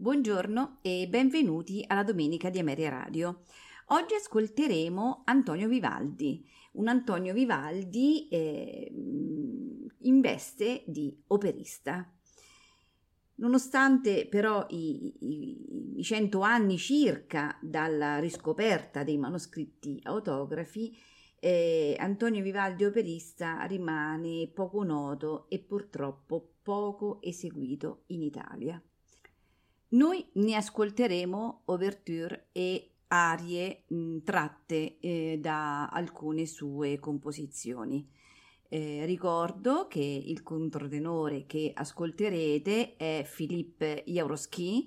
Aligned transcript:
Buongiorno 0.00 0.78
e 0.80 1.08
benvenuti 1.08 1.82
alla 1.84 2.04
Domenica 2.04 2.50
di 2.50 2.60
Ameria 2.60 2.88
Radio. 2.88 3.40
Oggi 3.86 4.14
ascolteremo 4.14 5.22
Antonio 5.24 5.66
Vivaldi, 5.66 6.48
un 6.74 6.86
Antonio 6.86 7.34
Vivaldi 7.34 8.28
eh, 8.28 8.92
in 8.92 10.20
veste 10.20 10.84
di 10.86 11.20
operista. 11.26 12.08
Nonostante 13.34 14.28
però 14.28 14.66
i, 14.70 15.96
cento 16.00 16.42
anni 16.42 16.78
circa 16.78 17.58
dalla 17.60 18.20
riscoperta 18.20 19.02
dei 19.02 19.18
manoscritti 19.18 19.98
autografi, 20.04 20.96
eh, 21.40 21.96
Antonio 21.98 22.44
Vivaldi 22.44 22.84
operista 22.84 23.64
rimane 23.64 24.48
poco 24.54 24.84
noto 24.84 25.48
e 25.48 25.58
purtroppo 25.58 26.52
poco 26.62 27.20
eseguito 27.20 28.04
in 28.06 28.22
Italia. 28.22 28.80
Noi 29.90 30.22
ne 30.34 30.54
ascolteremo 30.54 31.62
ouverture 31.66 32.48
e 32.52 32.90
arie 33.08 33.84
mh, 33.86 34.18
tratte 34.18 34.98
eh, 35.00 35.38
da 35.40 35.88
alcune 35.88 36.44
sue 36.44 36.98
composizioni. 36.98 38.06
Eh, 38.68 39.06
ricordo 39.06 39.86
che 39.88 40.00
il 40.02 40.42
controtenore 40.42 41.46
che 41.46 41.72
ascolterete 41.74 42.96
è 42.96 43.26
Philippe 43.34 44.04
Jaurowski, 44.06 44.86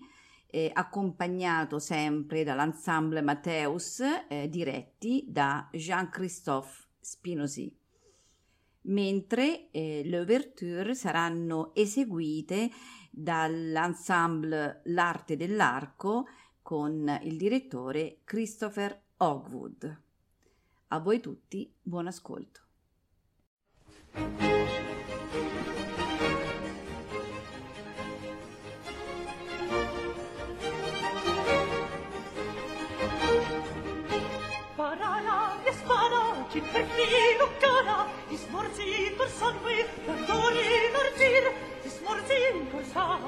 eh, 0.52 0.70
accompagnato 0.72 1.80
sempre 1.80 2.44
dall'ensemble 2.44 3.22
Matteus, 3.22 4.02
eh, 4.30 4.48
diretti 4.50 5.26
da 5.28 5.68
Jean-Christophe 5.72 6.90
Spinosi. 7.00 7.76
Mentre 8.84 9.70
eh, 9.72 10.02
le 10.06 10.20
ouverture 10.20 10.94
saranno 10.94 11.74
eseguite 11.74 12.70
dall'ensemble 13.12 14.82
L'arte 14.86 15.36
dell'arco 15.36 16.28
con 16.62 17.20
il 17.24 17.38
direttore 17.38 18.22
Christopher 18.24 19.00
Hogwood. 19.18 20.02
A 20.88 21.00
voi 21.00 21.20
tutti 21.20 21.72
buon 21.82 22.08
ascolto. 22.08 22.62
per 36.60 36.86
chi 36.86 37.38
non 37.38 37.50
cara, 37.60 38.08
i 38.28 38.36
smorzi 38.36 39.14
per 39.16 39.30
sangue, 39.30 39.88
per 40.06 40.26
dori, 40.26 40.60
per 40.92 41.12
porcin 42.12 42.56
corsar 42.72 43.20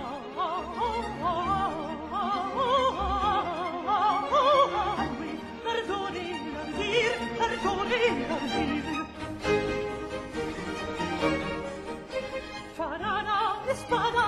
Angoli, 5.04 5.36
perdoni, 5.66 6.28
l'avzir, 6.56 7.14
perdoni, 7.40 8.02
l'avzir 8.30 8.84
Farana, 12.78 13.40
espada, 13.74 14.26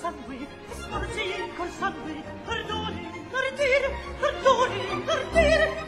sangue, 0.00 0.40
sangue 1.80 2.16
Perdoni, 2.46 3.04
l'ardire, 3.32 3.88
perdoni, 4.20 4.80
l'ardire 5.06 5.87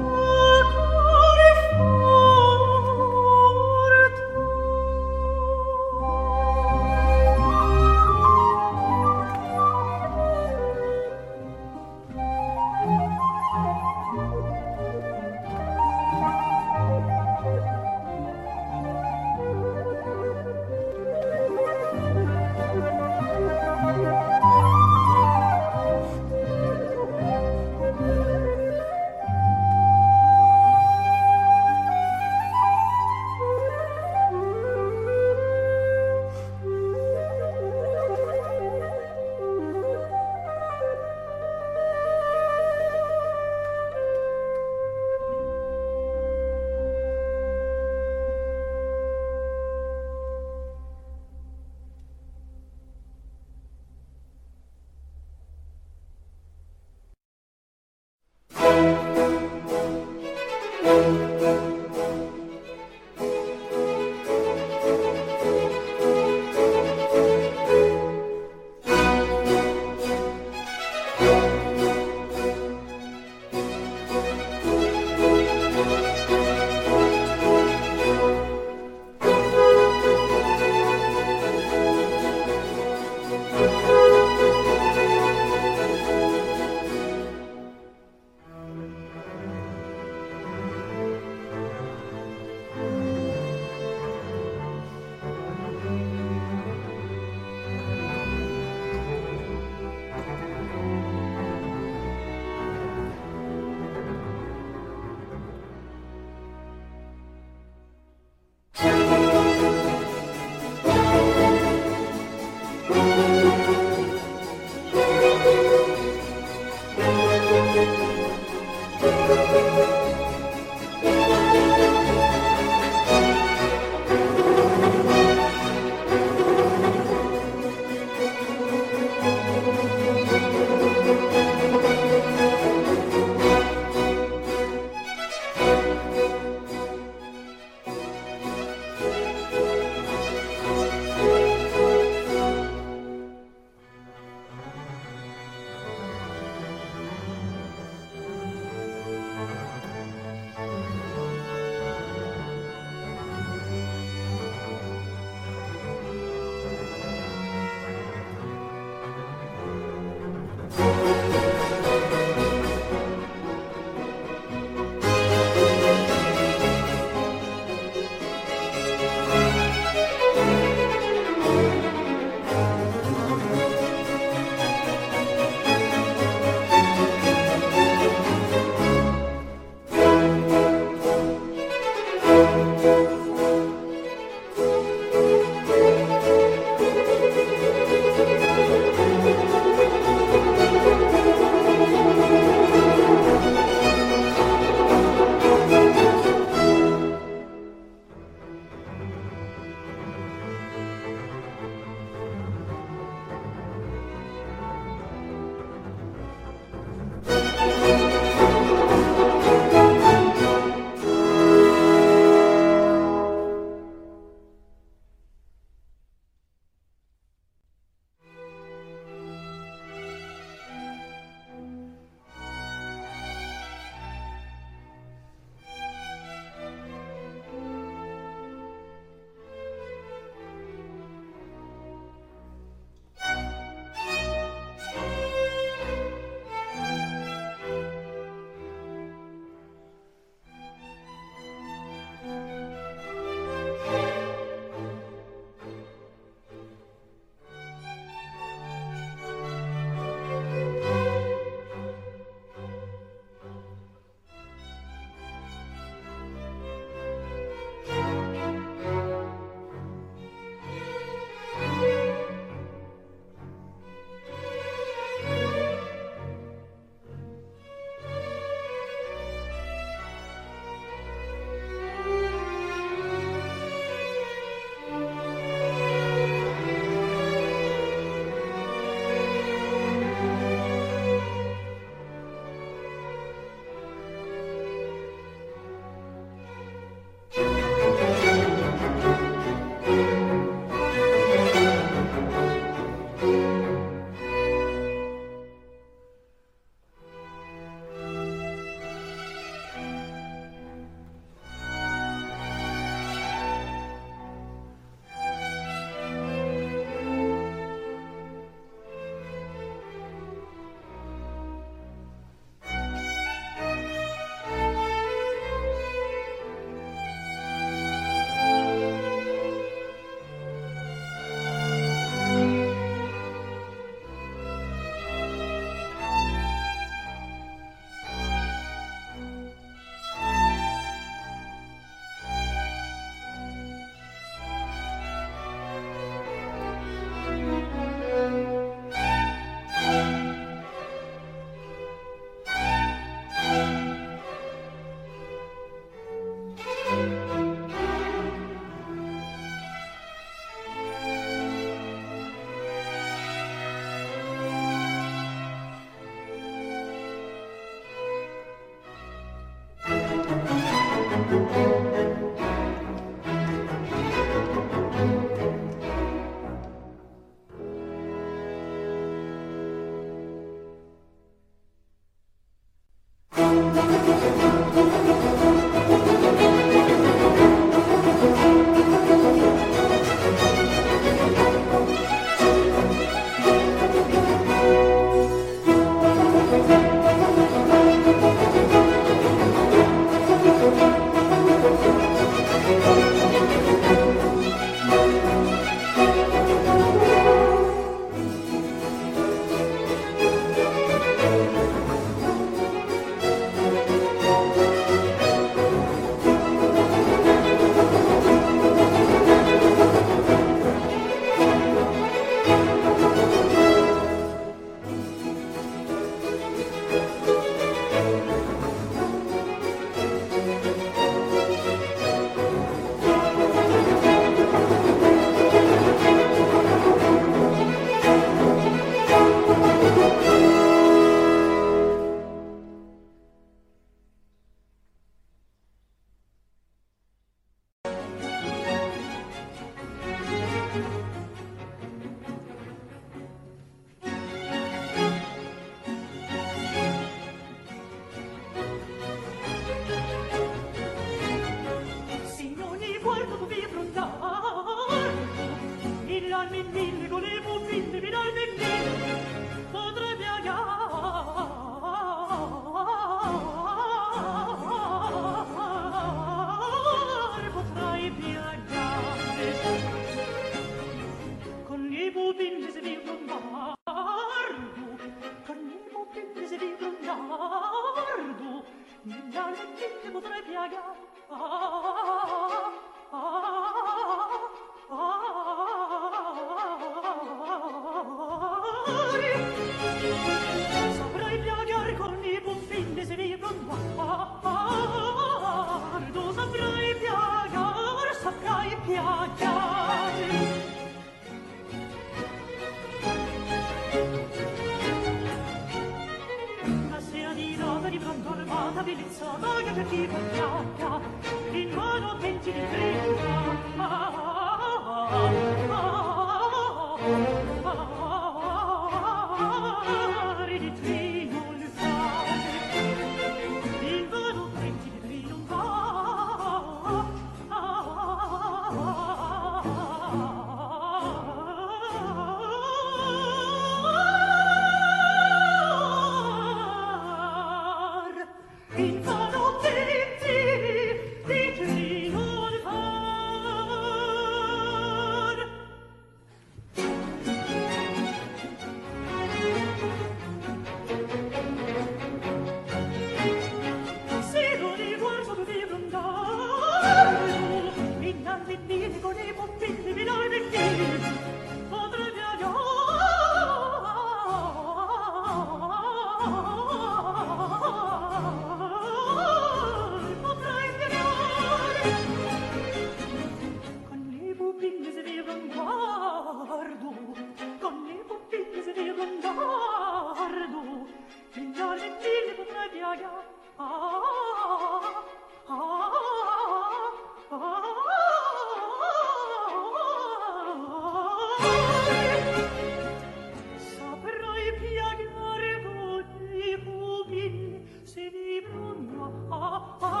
ah, 599.31 599.77
ah. 599.81 600.00